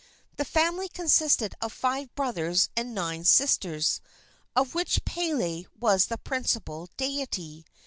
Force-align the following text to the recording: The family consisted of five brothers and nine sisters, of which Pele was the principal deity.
The 0.37 0.45
family 0.45 0.89
consisted 0.89 1.53
of 1.61 1.71
five 1.71 2.15
brothers 2.15 2.69
and 2.75 2.95
nine 2.95 3.23
sisters, 3.23 4.01
of 4.55 4.73
which 4.73 5.05
Pele 5.05 5.65
was 5.79 6.05
the 6.05 6.17
principal 6.17 6.89
deity. 6.97 7.67